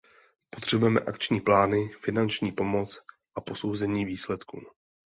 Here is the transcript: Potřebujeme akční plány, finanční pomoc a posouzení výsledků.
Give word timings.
Potřebujeme 0.49 0.99
akční 0.99 1.41
plány, 1.41 1.87
finanční 1.87 2.51
pomoc 2.51 2.99
a 3.35 3.41
posouzení 3.41 4.05
výsledků. 4.05 4.61